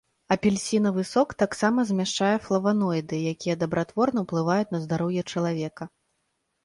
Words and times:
Апельсінавы 0.35 1.03
сок 1.09 1.33
таксама 1.43 1.85
змяшчае 1.91 2.31
флаваноіды, 2.47 3.15
якія 3.35 3.55
дабратворна 3.65 4.19
ўплываюць 4.25 4.73
на 4.77 4.85
здароўе 4.87 5.21
чалавека. 5.31 5.83